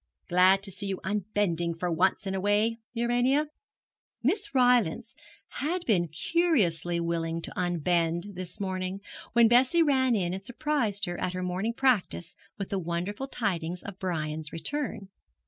[0.29, 3.49] Glad to see you unbending for once in a way, Urania.'
[4.23, 5.13] Miss Rylance
[5.59, 9.01] had been curiously willing to unbend this morning,
[9.33, 13.83] when Bessie ran in and surprised her at her morning practice with the wonderful tidings
[13.83, 15.09] of Brian's return.